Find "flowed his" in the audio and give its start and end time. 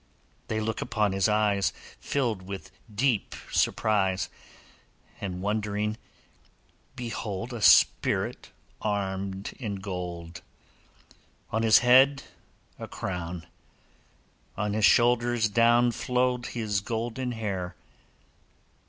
15.91-16.79